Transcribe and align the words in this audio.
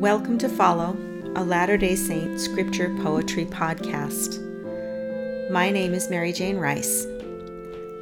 Welcome 0.00 0.38
to 0.38 0.48
Follow, 0.48 0.96
a 1.36 1.44
Latter 1.44 1.76
day 1.76 1.94
Saint 1.94 2.40
scripture 2.40 2.88
poetry 3.02 3.44
podcast. 3.44 4.40
My 5.50 5.68
name 5.70 5.92
is 5.92 6.08
Merrijane 6.08 6.58
Rice. 6.58 7.04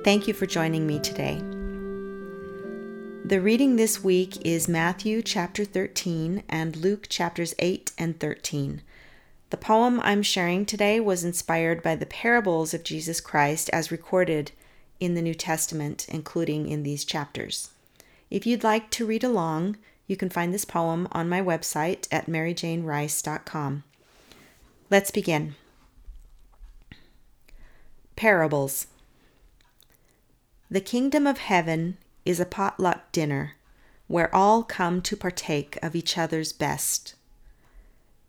Thank 0.05 0.29
you 0.29 0.33
for 0.33 0.47
joining 0.47 0.87
me 0.87 1.01
today. 1.01 1.39
The 3.25 3.41
reading 3.41 3.75
this 3.75 4.05
week 4.05 4.41
is 4.47 4.69
Matthew 4.69 5.23
chapter 5.23 5.65
13 5.65 6.45
and 6.49 6.77
Luke 6.77 7.09
chapters 7.09 7.53
8 7.59 7.91
and 7.99 8.21
13. 8.21 8.81
The 9.51 9.57
poem 9.57 9.99
I'm 10.05 10.23
sharing 10.23 10.67
today 10.67 11.01
was 11.01 11.25
inspired 11.25 11.83
by 11.83 11.97
the 11.97 12.07
parables 12.07 12.73
of 12.73 12.85
Jesus 12.85 13.21
Christ 13.21 13.71
as 13.73 13.91
recorded 13.91 14.53
in 15.01 15.15
the 15.15 15.23
New 15.23 15.35
Testament, 15.35 16.07
including 16.09 16.69
in 16.69 16.85
these 16.85 17.05
chapters. 17.05 17.71
If 18.31 18.47
you'd 18.47 18.63
like 18.63 18.89
to 18.91 19.05
read 19.05 19.25
along, 19.25 19.79
you 20.09 20.17
can 20.17 20.31
find 20.31 20.53
this 20.53 20.65
poem 20.65 21.07
on 21.13 21.29
my 21.29 21.41
website 21.41 22.09
at 22.11 22.27
merrijanerice.com. 22.27 23.85
Let's 24.91 25.11
begin. 25.13 25.55
Parables 28.17 28.89
The 30.69 30.81
kingdom 30.81 31.27
of 31.27 31.39
heaven 31.39 31.99
is 32.25 32.41
a 32.41 32.47
potluck 32.47 33.13
dinner 33.13 33.55
where 34.09 34.35
all 34.35 34.63
come 34.63 35.03
to 35.03 35.17
partake 35.17 35.79
of 35.83 35.95
each 35.95 36.17
other's 36.17 36.53
best. 36.53 37.15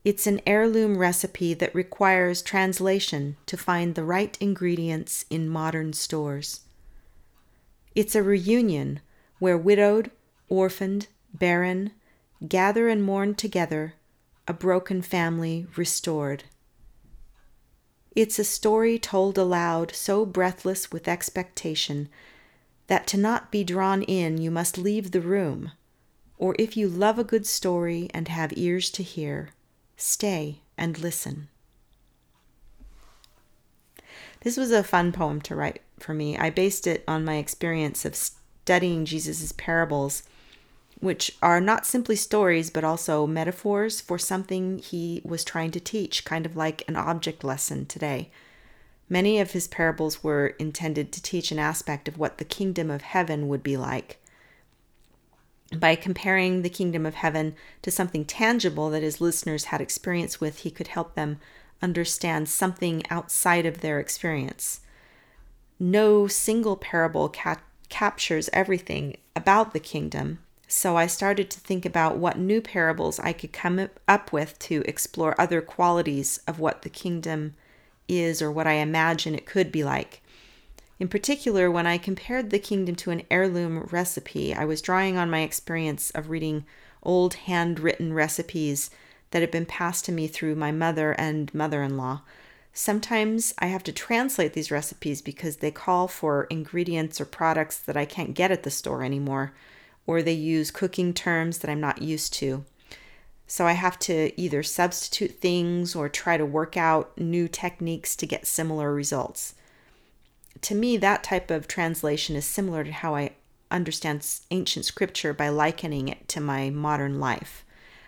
It's 0.04 0.28
an 0.28 0.42
heirloom 0.46 0.98
recipe 0.98 1.54
that 1.54 1.74
requires 1.74 2.42
translation 2.42 3.38
to 3.46 3.58
find 3.58 3.96
the 3.96 4.04
right 4.04 4.38
ingredients 4.42 5.26
in 5.30 5.50
modern 5.50 5.94
stores. 5.94 6.62
It's 7.96 8.16
a 8.16 8.24
reunion 8.24 9.00
where 9.40 9.58
widowed, 9.58 10.12
orphaned, 10.50 11.08
barren, 11.34 11.92
gather 12.48 12.88
and 12.88 13.04
mourn 13.04 13.36
together, 13.36 13.94
a 14.48 14.54
broken 14.54 15.02
family 15.02 15.68
restored. 15.76 16.46
It's 18.16 18.40
a 18.40 18.44
story 18.44 18.98
told 18.98 19.38
aloud, 19.38 19.94
so 19.94 20.26
breathless 20.26 20.92
with 20.92 21.08
expectation 21.08 22.10
that 22.88 23.06
to 23.08 23.18
not 23.18 23.52
be 23.52 23.64
drawn 23.64 24.02
in 24.02 24.40
you 24.40 24.50
must 24.50 24.78
leave 24.78 25.12
the 25.12 25.22
room, 25.22 25.72
or 26.38 26.56
if 26.58 26.76
you 26.76 26.88
love 26.88 27.20
a 27.20 27.24
good 27.24 27.46
story 27.46 28.10
and 28.14 28.28
have 28.28 28.52
ears 28.58 28.90
to 28.92 29.04
hear, 29.04 29.50
stay 29.96 30.62
and 30.78 30.98
listen. 30.98 31.50
This 34.42 34.58
was 34.58 34.72
a 34.72 34.84
fun 34.84 35.12
poem 35.12 35.42
to 35.42 35.56
write 35.56 35.82
for 36.00 36.14
me. 36.14 36.38
I 36.38 36.50
based 36.50 36.88
it 36.88 37.04
on 37.08 37.26
my 37.26 37.36
experience 37.36 38.06
of 38.06 38.16
studying 38.16 39.06
Jesus' 39.06 39.52
parables 39.52 40.24
which 41.00 41.32
are 41.42 41.62
not 41.62 41.86
simply 41.86 42.16
stories 42.16 42.70
but 42.70 42.84
also 42.84 43.26
metaphors 43.26 44.02
for 44.02 44.18
something 44.18 44.80
he 44.80 45.22
was 45.24 45.44
trying 45.44 45.72
to 45.72 45.80
teach, 45.80 46.26
kind 46.26 46.46
of 46.46 46.56
like 46.56 46.84
an 46.88 46.96
object 46.96 47.44
lesson 47.44 47.86
today. 47.86 48.30
Many 49.08 49.40
of 49.40 49.52
his 49.52 49.68
parables 49.68 50.24
were 50.24 50.48
intended 50.60 51.12
to 51.12 51.22
teach 51.22 51.52
an 51.52 51.60
aspect 51.60 52.08
of 52.08 52.18
what 52.18 52.38
the 52.38 52.46
kingdom 52.46 52.92
of 52.92 53.02
heaven 53.02 53.48
would 53.48 53.64
be 53.64 53.76
like. 53.76 54.20
By 55.76 55.96
comparing 55.96 56.62
the 56.62 56.70
kingdom 56.70 57.06
of 57.06 57.16
heaven 57.16 57.56
to 57.82 57.92
something 57.92 58.26
tangible 58.26 58.90
that 58.90 59.04
his 59.04 59.22
listeners 59.22 59.66
had 59.66 59.82
experience 59.82 60.40
with, 60.40 60.60
he 60.60 60.72
could 60.72 60.90
help 60.90 61.16
them 61.16 61.40
understand 61.82 62.50
something 62.50 63.04
outside 63.10 63.66
of 63.66 63.82
their 63.82 64.00
experience. 64.00 64.82
No 65.80 66.28
single 66.28 66.76
parable 66.76 67.30
ca- 67.30 67.62
captures 67.88 68.50
everything 68.52 69.18
about 69.36 69.74
the 69.74 69.80
kingdom, 69.80 70.40
so 70.72 70.96
I 70.96 71.08
started 71.08 71.50
to 71.50 71.60
think 71.60 71.84
about 71.84 72.18
what 72.18 72.38
new 72.38 72.62
parables 72.62 73.20
I 73.20 73.34
could 73.34 73.52
come 73.52 73.90
up 74.08 74.32
with 74.32 74.60
to 74.60 74.84
explore 74.86 75.40
other 75.42 75.62
qualities 75.62 76.40
of 76.48 76.60
what 76.60 76.84
the 76.84 76.92
kingdom 76.92 77.56
is 78.08 78.40
or 78.40 78.52
what 78.52 78.68
I 78.68 78.74
imagine 78.74 79.34
it 79.34 79.48
could 79.48 79.72
be 79.72 79.84
like. 79.84 80.22
In 81.00 81.08
particular, 81.08 81.72
when 81.72 81.88
I 81.88 81.98
compared 81.98 82.52
the 82.52 82.60
kingdom 82.60 82.96
to 82.98 83.10
an 83.10 83.24
heirloom 83.32 83.88
recipe, 83.92 84.54
I 84.54 84.64
was 84.66 84.80
drawing 84.80 85.18
on 85.18 85.32
my 85.32 85.40
experience 85.42 86.12
of 86.12 86.30
reading 86.30 86.66
old 87.02 87.34
handwritten 87.34 88.14
recipes 88.14 88.92
that 89.32 89.42
had 89.42 89.50
been 89.50 89.66
passed 89.66 90.06
to 90.06 90.12
me 90.12 90.28
through 90.28 90.54
my 90.54 90.72
mother 90.72 91.14
and 91.14 91.52
mother 91.52 91.82
in 91.82 91.98
law. 91.98 92.22
Sometimes 92.74 93.56
I 93.58 93.68
have 93.68 93.84
to 93.86 93.92
translate 93.92 94.54
these 94.54 94.70
recipes 94.70 95.24
because 95.24 95.58
they 95.58 95.72
call 95.72 96.08
for 96.08 96.44
ingredients 96.52 97.20
or 97.20 97.26
products 97.26 97.80
that 97.80 97.98
I 97.98 98.06
can't 98.06 98.36
get 98.36 98.52
at 98.52 98.62
the 98.62 98.70
store 98.70 99.04
anymore 99.04 99.52
or 100.10 100.24
they 100.24 100.34
use 100.34 100.72
cooking 100.72 101.14
terms 101.14 101.60
that 101.60 101.70
I'm 101.70 101.80
not 101.80 102.02
used 102.02 102.34
to. 102.34 102.66
So 103.46 103.68
I 103.68 103.74
have 103.74 104.00
to 104.00 104.32
either 104.42 104.64
substitute 104.64 105.40
things 105.40 105.96
or 105.96 106.10
try 106.10 106.36
to 106.36 106.48
work 106.48 106.76
out 106.76 107.16
new 107.16 107.48
techniques 107.48 108.16
to 108.16 108.26
get 108.26 108.48
similar 108.48 108.92
results. 108.92 109.54
To 110.62 110.74
me, 110.74 110.98
that 110.98 111.24
type 111.24 111.52
of 111.52 111.68
translation 111.68 112.36
is 112.36 112.44
similar 112.44 112.84
to 112.84 112.92
how 112.92 113.14
I 113.14 113.34
understand 113.70 114.28
ancient 114.50 114.86
scripture 114.86 115.32
by 115.32 115.50
likening 115.50 116.08
it 116.08 116.28
to 116.30 116.42
my 116.42 116.72
modern 116.72 117.20
life. 117.20 117.64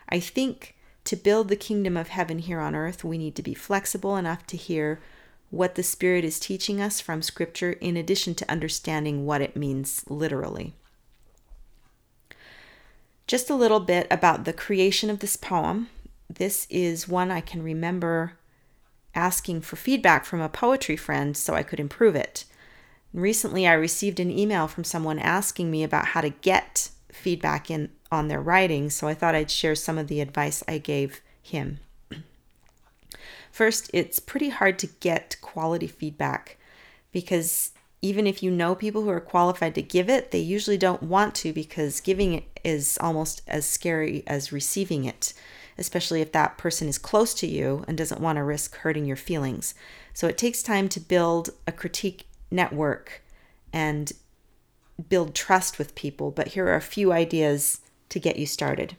I 0.08 0.18
think 0.18 0.74
to 1.04 1.14
build 1.14 1.46
the 1.46 1.54
kingdom 1.54 1.96
of 1.96 2.08
heaven 2.08 2.40
here 2.40 2.58
on 2.58 2.74
earth, 2.74 3.04
we 3.04 3.16
need 3.16 3.36
to 3.36 3.42
be 3.42 3.54
flexible 3.54 4.16
enough 4.16 4.44
to 4.48 4.56
hear 4.56 5.00
what 5.50 5.76
the 5.76 5.84
Spirit 5.84 6.24
is 6.24 6.40
teaching 6.40 6.80
us 6.80 7.00
from 7.00 7.22
scripture 7.22 7.74
in 7.74 7.96
addition 7.96 8.34
to 8.34 8.50
understanding 8.50 9.24
what 9.24 9.40
it 9.40 9.54
means 9.54 10.04
literally. 10.08 10.74
Just 13.32 13.48
a 13.48 13.54
little 13.54 13.80
bit 13.80 14.06
about 14.10 14.44
the 14.44 14.52
creation 14.52 15.08
of 15.08 15.20
this 15.20 15.38
poem. 15.38 15.88
This 16.28 16.66
is 16.68 17.08
one 17.08 17.30
I 17.30 17.40
can 17.40 17.62
remember 17.62 18.34
asking 19.14 19.62
for 19.62 19.76
feedback 19.76 20.26
from 20.26 20.42
a 20.42 20.50
poetry 20.50 20.98
friend 20.98 21.34
so 21.34 21.54
I 21.54 21.62
could 21.62 21.80
improve 21.80 22.14
it. 22.14 22.44
Recently, 23.14 23.66
I 23.66 23.72
received 23.72 24.20
an 24.20 24.30
email 24.30 24.68
from 24.68 24.84
someone 24.84 25.18
asking 25.18 25.70
me 25.70 25.82
about 25.82 26.08
how 26.08 26.20
to 26.20 26.28
get 26.28 26.90
feedback 27.10 27.70
in 27.70 27.88
on 28.10 28.28
their 28.28 28.38
writing, 28.38 28.90
so 28.90 29.08
I 29.08 29.14
thought 29.14 29.34
I'd 29.34 29.50
share 29.50 29.76
some 29.76 29.96
of 29.96 30.08
the 30.08 30.20
advice 30.20 30.62
I 30.68 30.76
gave 30.76 31.22
him. 31.40 31.78
First, 33.50 33.88
it's 33.94 34.18
pretty 34.18 34.50
hard 34.50 34.78
to 34.80 34.88
get 35.00 35.38
quality 35.40 35.86
feedback 35.86 36.58
because 37.12 37.70
even 38.02 38.26
if 38.26 38.42
you 38.42 38.50
know 38.50 38.74
people 38.74 39.02
who 39.02 39.10
are 39.10 39.20
qualified 39.20 39.76
to 39.76 39.82
give 39.82 40.10
it, 40.10 40.32
they 40.32 40.40
usually 40.40 40.76
don't 40.76 41.04
want 41.04 41.36
to 41.36 41.52
because 41.52 42.00
giving 42.00 42.34
it 42.34 42.44
is 42.64 42.98
almost 43.00 43.42
as 43.46 43.64
scary 43.64 44.24
as 44.26 44.50
receiving 44.50 45.04
it, 45.04 45.32
especially 45.78 46.20
if 46.20 46.32
that 46.32 46.58
person 46.58 46.88
is 46.88 46.98
close 46.98 47.32
to 47.32 47.46
you 47.46 47.84
and 47.86 47.96
doesn't 47.96 48.20
want 48.20 48.36
to 48.36 48.42
risk 48.42 48.76
hurting 48.78 49.06
your 49.06 49.16
feelings. 49.16 49.74
So 50.12 50.26
it 50.26 50.36
takes 50.36 50.64
time 50.64 50.88
to 50.90 51.00
build 51.00 51.50
a 51.64 51.70
critique 51.70 52.26
network 52.50 53.22
and 53.72 54.12
build 55.08 55.34
trust 55.34 55.78
with 55.78 55.94
people. 55.94 56.32
But 56.32 56.48
here 56.48 56.66
are 56.66 56.74
a 56.74 56.80
few 56.80 57.12
ideas 57.12 57.80
to 58.08 58.18
get 58.18 58.36
you 58.36 58.46
started. 58.46 58.96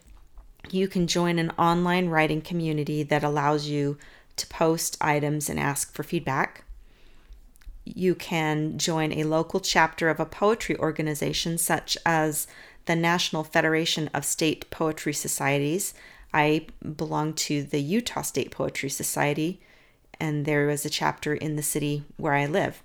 You 0.70 0.88
can 0.88 1.06
join 1.06 1.38
an 1.38 1.50
online 1.58 2.08
writing 2.08 2.40
community 2.40 3.02
that 3.02 3.22
allows 3.22 3.66
you 3.66 3.98
to 4.36 4.46
post 4.46 4.96
items 5.02 5.50
and 5.50 5.60
ask 5.60 5.92
for 5.92 6.02
feedback 6.02 6.64
you 7.84 8.14
can 8.14 8.78
join 8.78 9.12
a 9.12 9.24
local 9.24 9.60
chapter 9.60 10.08
of 10.08 10.18
a 10.18 10.26
poetry 10.26 10.76
organization 10.78 11.58
such 11.58 11.96
as 12.04 12.46
the 12.86 12.96
National 12.96 13.44
Federation 13.44 14.08
of 14.14 14.24
State 14.24 14.70
Poetry 14.70 15.12
Societies. 15.12 15.94
I 16.32 16.66
belong 16.96 17.34
to 17.34 17.62
the 17.62 17.80
Utah 17.80 18.22
State 18.22 18.50
Poetry 18.50 18.90
Society, 18.90 19.60
and 20.18 20.44
there 20.44 20.68
is 20.70 20.84
a 20.84 20.90
chapter 20.90 21.34
in 21.34 21.56
the 21.56 21.62
city 21.62 22.04
where 22.16 22.34
I 22.34 22.46
live. 22.46 22.82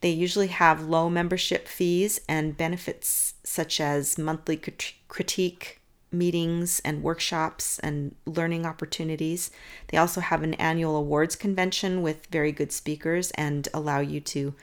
They 0.00 0.10
usually 0.10 0.48
have 0.48 0.88
low 0.88 1.08
membership 1.08 1.68
fees 1.68 2.20
and 2.28 2.56
benefits 2.56 3.34
such 3.44 3.80
as 3.80 4.18
monthly 4.18 4.60
critique 5.08 5.81
meetings 6.12 6.80
and 6.84 7.02
workshops 7.02 7.78
and 7.80 8.14
learning 8.26 8.66
opportunities. 8.66 9.50
They 9.88 9.98
also 9.98 10.20
have 10.20 10.42
an 10.42 10.54
annual 10.54 10.96
awards 10.96 11.36
convention 11.36 12.02
with 12.02 12.26
very 12.26 12.52
good 12.52 12.72
speakers 12.72 13.30
and 13.32 13.68
allow 13.72 14.00
you 14.00 14.20
to 14.20 14.54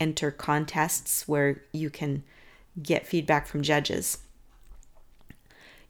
enter 0.00 0.30
contests 0.30 1.26
where 1.26 1.62
you 1.72 1.90
can 1.90 2.22
get 2.82 3.06
feedback 3.06 3.46
from 3.46 3.62
judges. 3.62 4.18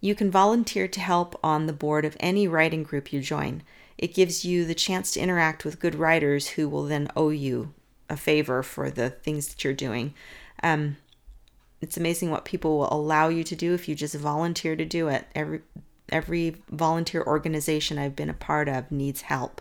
You 0.01 0.15
can 0.15 0.31
volunteer 0.31 0.87
to 0.89 1.01
help 1.01 1.39
on 1.43 1.67
the 1.67 1.73
board 1.73 2.05
of 2.05 2.17
any 2.21 2.47
writing 2.47 2.85
group 2.85 3.13
you 3.13 3.21
join. 3.21 3.63
It 3.97 4.15
gives 4.15 4.45
you 4.45 4.65
the 4.65 4.75
chance 4.75 5.13
to 5.13 5.21
interact 5.21 5.65
with 5.65 5.81
good 5.81 5.97
writers 5.97 6.51
who 6.51 6.69
will 6.69 6.85
then 6.85 7.09
owe 7.17 7.31
you 7.31 7.75
a 8.09 8.17
favor 8.17 8.63
for 8.63 8.91
the 8.91 9.11
things 9.11 9.49
that 9.49 9.65
you're 9.65 9.75
doing. 9.75 10.15
Um, 10.63 10.97
it's 11.81 11.97
amazing 11.97 12.31
what 12.31 12.45
people 12.45 12.79
will 12.79 12.93
allow 12.93 13.29
you 13.29 13.45
to 13.45 13.57
do 13.57 13.75
if 13.75 13.89
you 13.89 13.95
just 13.95 14.15
volunteer 14.15 14.77
to 14.77 14.85
do 14.85 15.09
it. 15.09 15.27
Every 15.35 15.61
every 16.11 16.57
volunteer 16.71 17.23
organization 17.23 17.99
I've 17.99 18.17
been 18.17 18.31
a 18.31 18.35
part 18.35 18.69
of 18.69 18.91
needs 18.91 19.23
help. 19.23 19.61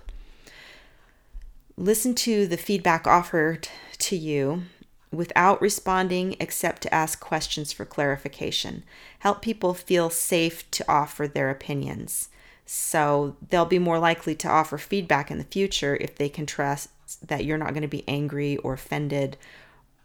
Listen 1.75 2.15
to 2.15 2.47
the 2.47 2.57
feedback 2.57 3.05
offered 3.05 3.67
to 3.99 4.15
you 4.15 4.63
without 5.11 5.61
responding 5.61 6.35
except 6.39 6.81
to 6.81 6.93
ask 6.93 7.19
questions 7.19 7.71
for 7.71 7.85
clarification. 7.85 8.83
Help 9.19 9.41
people 9.41 9.73
feel 9.73 10.09
safe 10.09 10.69
to 10.71 10.85
offer 10.89 11.27
their 11.27 11.49
opinions. 11.49 12.29
So 12.65 13.37
they'll 13.49 13.65
be 13.65 13.79
more 13.79 13.99
likely 13.99 14.35
to 14.35 14.49
offer 14.49 14.77
feedback 14.77 15.31
in 15.31 15.37
the 15.37 15.45
future 15.45 15.97
if 16.01 16.15
they 16.15 16.29
can 16.29 16.45
trust 16.45 16.89
that 17.25 17.45
you're 17.45 17.57
not 17.57 17.69
going 17.69 17.83
to 17.83 17.87
be 17.87 18.03
angry 18.07 18.57
or 18.57 18.73
offended 18.73 19.37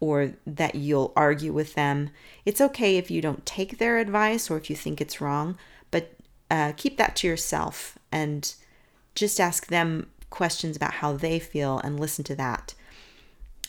or 0.02 0.32
that 0.44 0.74
you'll 0.74 1.12
argue 1.14 1.52
with 1.52 1.74
them. 1.74 2.10
It's 2.44 2.60
okay 2.60 2.96
if 2.96 3.08
you 3.08 3.22
don't 3.22 3.46
take 3.46 3.78
their 3.78 3.98
advice 3.98 4.50
or 4.50 4.56
if 4.56 4.68
you 4.68 4.74
think 4.74 5.00
it's 5.00 5.20
wrong, 5.20 5.56
but 5.92 6.16
uh, 6.50 6.72
keep 6.76 6.96
that 6.96 7.14
to 7.16 7.28
yourself 7.28 7.96
and 8.10 8.52
just 9.14 9.38
ask 9.38 9.68
them 9.68 10.08
questions 10.28 10.76
about 10.76 10.94
how 10.94 11.12
they 11.12 11.38
feel 11.38 11.78
and 11.84 12.00
listen 12.00 12.24
to 12.24 12.34
that. 12.34 12.74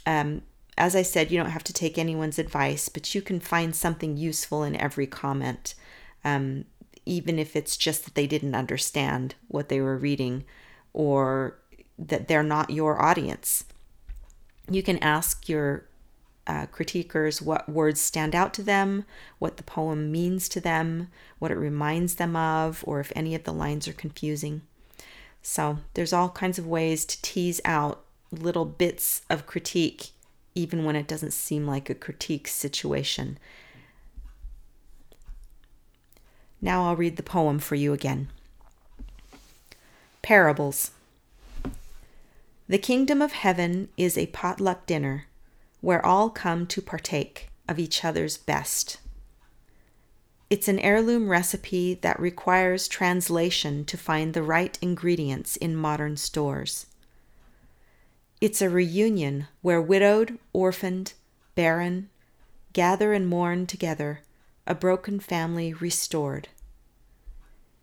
Um, 0.07 0.41
as 0.75 0.95
I 0.95 1.03
said, 1.03 1.30
you 1.30 1.38
don't 1.38 1.51
have 1.51 1.63
to 1.65 1.74
take 1.74 2.00
anyone's 2.00 2.39
advice, 2.39 2.89
but 2.89 3.13
you 3.13 3.21
can 3.21 3.39
find 3.39 3.75
something 3.75 4.18
useful 4.18 4.63
in 4.63 4.75
every 4.75 5.06
comment. 5.06 5.75
Um, 6.25 6.65
even 7.06 7.38
if 7.38 7.56
it's 7.56 7.77
just 7.77 8.06
that 8.06 8.15
they 8.15 8.25
didn't 8.25 8.56
understand 8.56 9.36
what 9.50 9.69
they 9.69 9.81
were 9.81 10.00
reading 10.00 10.45
or 10.94 11.59
that 12.00 12.27
they're 12.27 12.41
not 12.41 12.71
your 12.71 13.00
audience. 13.00 13.65
You 14.68 14.81
can 14.81 14.97
ask 14.97 15.47
your 15.47 15.86
uh, 16.45 16.66
critiquers 16.68 17.42
what 17.42 17.69
words 17.69 18.01
stand 18.01 18.36
out 18.36 18.54
to 18.56 18.63
them, 18.63 19.06
what 19.40 19.57
the 19.57 19.63
poem 19.63 20.12
means 20.12 20.50
to 20.50 20.60
them, 20.60 21.07
what 21.40 21.51
it 21.51 21.57
reminds 21.57 22.16
them 22.16 22.36
of, 22.36 22.84
or 22.86 23.00
if 23.00 23.12
any 23.16 23.34
of 23.36 23.44
the 23.44 23.54
lines 23.54 23.88
are 23.88 23.94
confusing. 23.94 24.62
So 25.42 25.80
there's 25.94 26.13
all 26.13 26.30
kinds 26.30 26.60
of 26.60 26.68
ways 26.68 27.06
to 27.06 27.22
tease 27.22 27.62
out 27.66 28.04
little 28.31 28.66
bits 28.66 29.22
of 29.30 29.45
critique, 29.45 30.10
even 30.56 30.86
when 30.86 30.95
it 30.95 31.07
doesn't 31.07 31.31
seem 31.31 31.68
like 31.68 31.90
a 31.90 31.95
critique 31.95 32.48
situation. 32.48 33.38
Now 36.62 36.86
I'll 36.86 36.96
read 36.96 37.18
the 37.18 37.24
poem 37.24 37.60
for 37.60 37.75
you 37.75 37.94
again. 37.94 38.30
Parables. 40.22 40.92
The 42.68 42.78
kingdom 42.78 43.22
of 43.22 43.34
heaven 43.34 43.89
is 43.98 44.18
a 44.18 44.28
potluck 44.28 44.86
dinner 44.86 45.25
where 45.83 46.06
all 46.06 46.30
come 46.30 46.65
to 46.65 46.81
partake 46.81 47.50
of 47.68 47.77
each 47.77 48.06
other's 48.06 48.38
best. 48.38 49.00
It's 50.50 50.69
an 50.69 50.80
heirloom 50.80 51.27
recipe 51.27 51.95
that 51.95 52.18
requires 52.18 52.88
translation 52.88 53.83
to 53.83 53.97
find 53.97 54.33
the 54.33 54.44
right 54.44 54.80
ingredients 54.81 55.57
in 55.57 55.75
modern 55.75 56.15
stores. 56.15 56.85
It's 58.39 58.62
a 58.62 58.69
reunion 58.69 59.47
where 59.62 59.81
widowed, 59.81 60.39
orphaned, 60.53 61.15
barren 61.53 62.09
gather 62.71 63.12
and 63.12 63.27
mourn 63.27 63.68
together 63.68 64.21
a 64.65 64.74
broken 64.74 65.19
family 65.19 65.74
restored. 65.74 66.47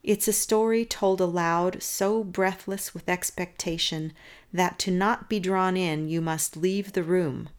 It's 0.02 0.26
a 0.26 0.32
story 0.32 0.86
told 0.86 1.20
aloud, 1.20 1.82
so 1.82 2.24
breathless 2.24 2.94
with 2.94 3.10
expectation 3.10 4.14
that 4.54 4.78
to 4.78 4.90
not 4.90 5.28
be 5.28 5.38
drawn 5.38 5.76
in 5.76 6.08
you 6.08 6.22
must 6.22 6.56
leave 6.56 6.94
the 6.94 7.02
room. 7.02 7.50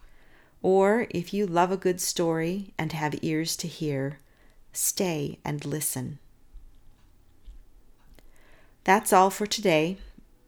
Or, 0.63 1.07
if 1.09 1.33
you 1.33 1.47
love 1.47 1.71
a 1.71 1.77
good 1.77 1.99
story 1.99 2.73
and 2.77 2.91
have 2.91 3.15
ears 3.21 3.55
to 3.57 3.67
hear, 3.67 4.19
stay 4.73 5.39
and 5.43 5.65
listen. 5.65 6.19
That's 8.83 9.13
all 9.13 9.29
for 9.29 9.45
today. 9.45 9.97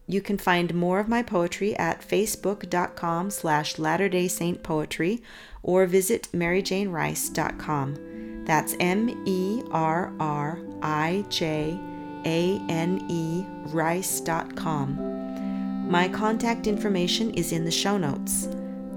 You 0.05 0.21
can 0.21 0.37
find 0.37 0.73
more 0.73 0.99
of 0.99 1.07
my 1.07 1.23
poetry 1.23 1.77
at 1.77 2.01
facebook.com 2.01 3.31
slash 3.31 3.79
Latter-day 3.79 4.27
Saint 4.27 4.61
Poetry 4.61 5.23
or 5.61 5.85
visit 5.85 6.27
merrijanerice.com. 6.33 8.43
That's 8.45 8.75
M-E-R-R-I-J 8.79 9.69
A-N-E 12.25 13.45
rice.com. 13.67 15.89
My 15.89 16.07
contact 16.07 16.67
information 16.67 17.31
is 17.31 17.51
in 17.51 17.65
the 17.65 17.71
show 17.71 17.97
notes. 17.97 18.47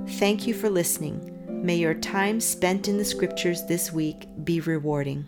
Thank 0.09 0.47
you 0.47 0.55
for 0.55 0.71
listening. 0.71 1.33
May 1.49 1.77
your 1.77 1.95
time 1.95 2.41
spent 2.41 2.87
in 2.87 2.97
the 2.97 3.05
scriptures 3.05 3.65
this 3.67 3.93
week 3.93 4.29
be 4.45 4.61
rewarding. 4.61 5.27